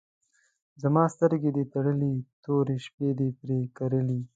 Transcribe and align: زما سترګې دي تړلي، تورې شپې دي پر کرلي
زما 0.81 1.03
سترګې 1.15 1.51
دي 1.57 1.63
تړلي، 1.73 2.13
تورې 2.43 2.77
شپې 2.85 3.09
دي 3.19 3.29
پر 3.37 3.49
کرلي 3.77 4.19